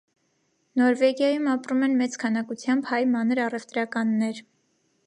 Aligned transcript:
Նորվեգիայում 0.81 1.49
ապրում 1.53 1.83
են 1.89 1.95
մեծ 2.01 2.17
քանակությամբ 2.25 2.91
հայ 2.95 3.03
մանր 3.13 3.45
առևտրականներ։ 3.47 4.43